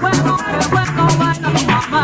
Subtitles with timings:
[0.00, 0.36] Bueno,
[0.70, 2.00] bueno, bueno, mamá,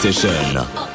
[0.00, 0.89] Session.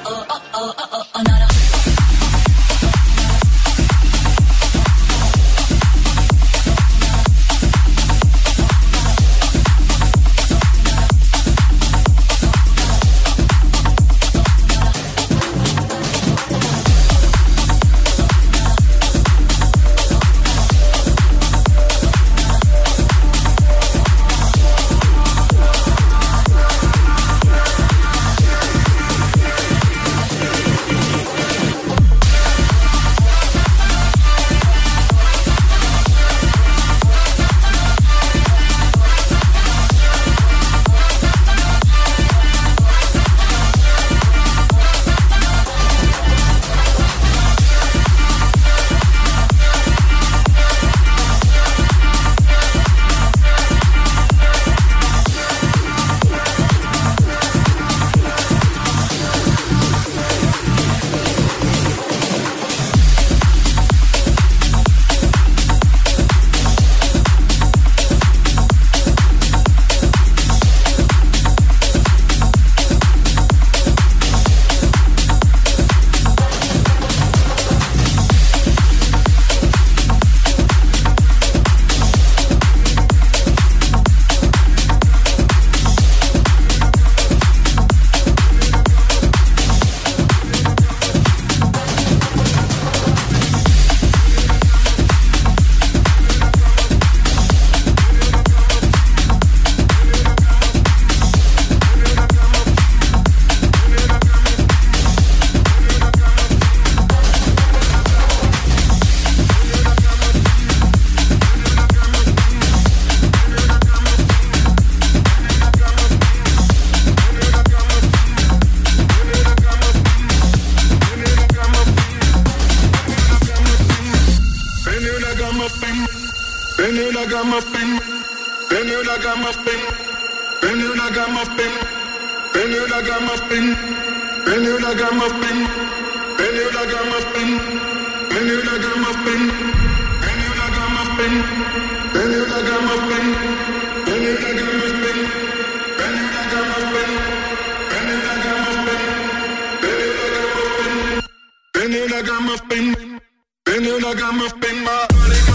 [152.15, 153.19] I got my thing.
[153.67, 154.83] I got my thing.
[154.85, 155.54] My body.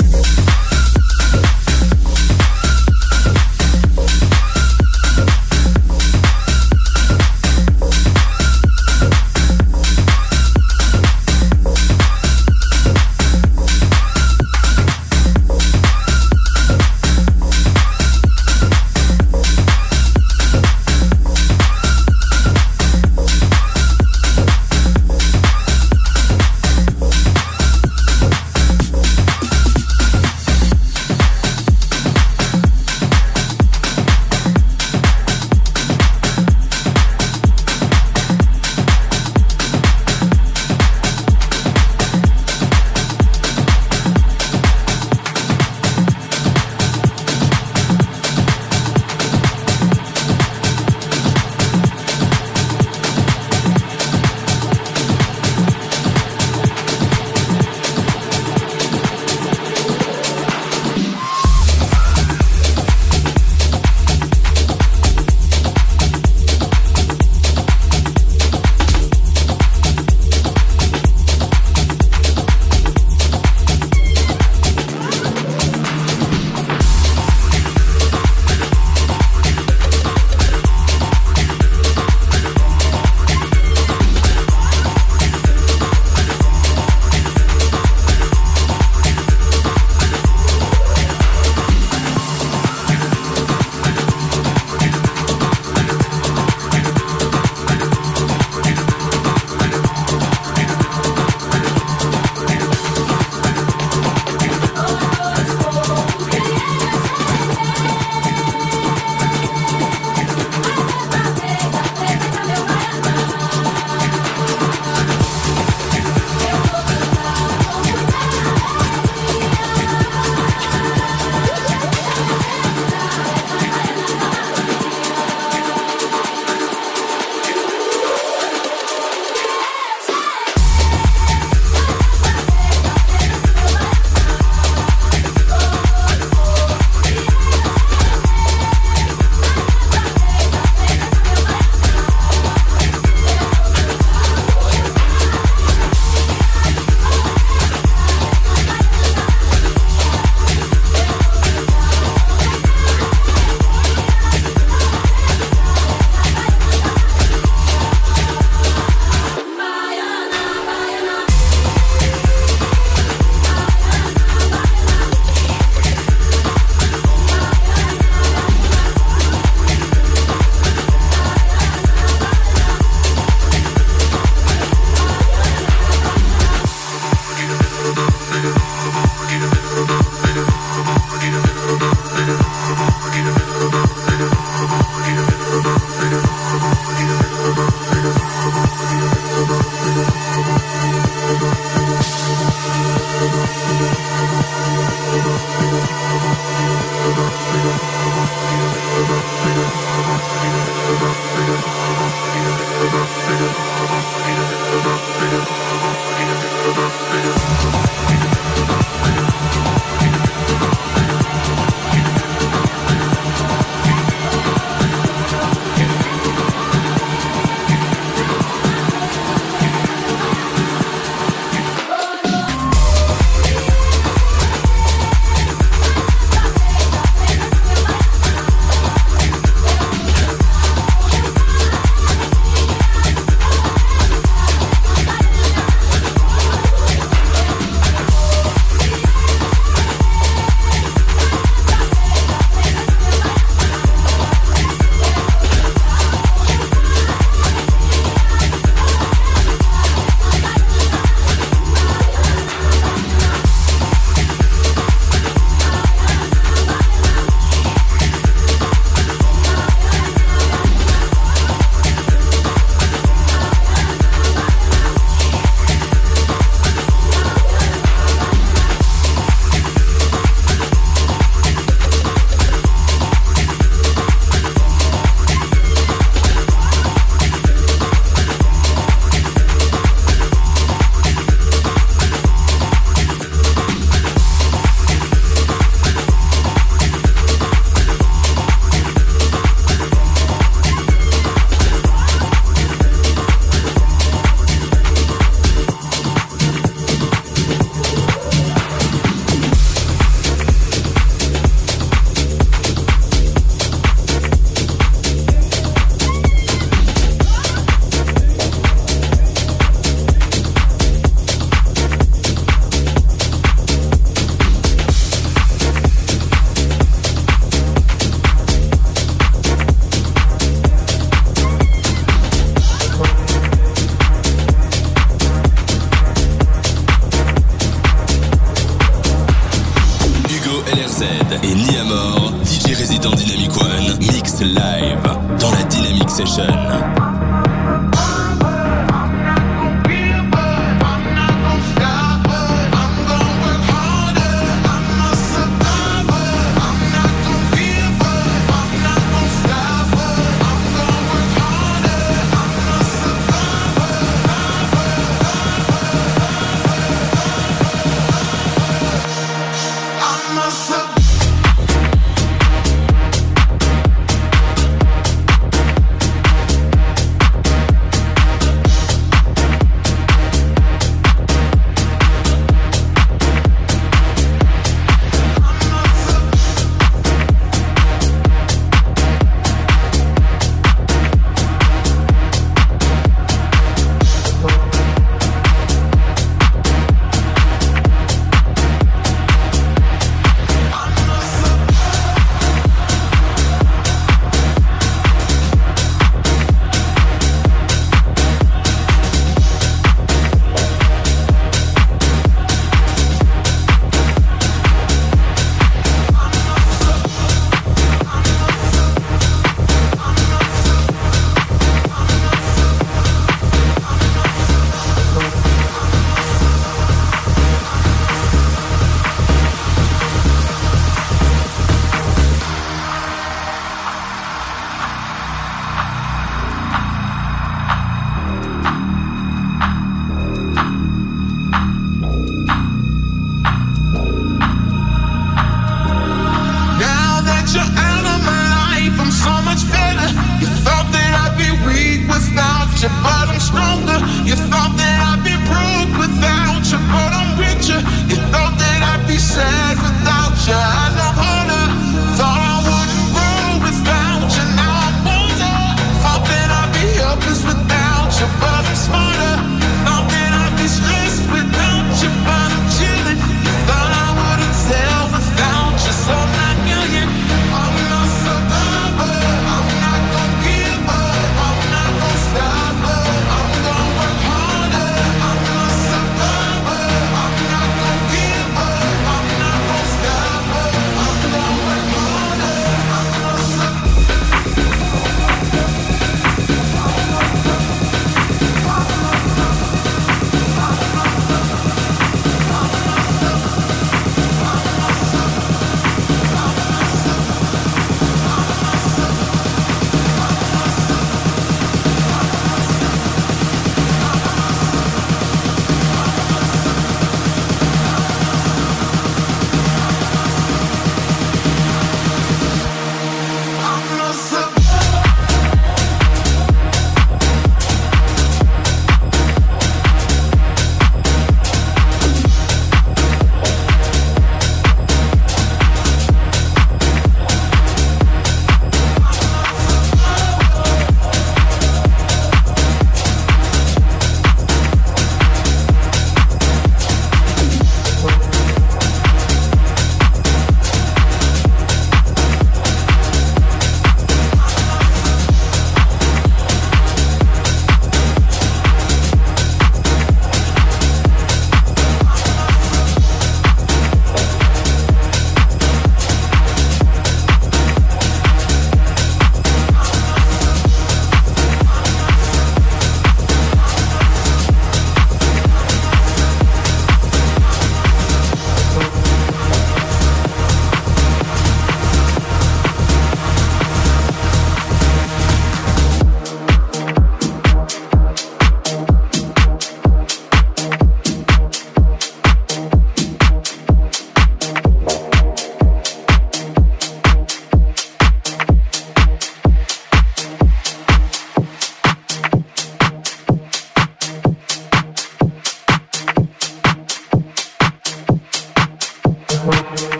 [331.43, 335.01] et Niamor, DJ résident Dynamic One, mix live
[335.39, 337.10] dans la Dynamic Session.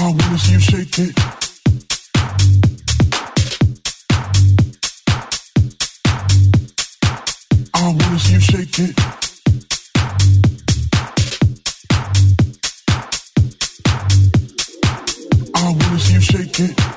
[0.00, 1.14] I wanna see you shake it.
[7.74, 8.94] I wanna see you shake it.
[15.54, 16.87] I wanna see you shake it.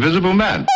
[0.00, 0.66] Invisible man.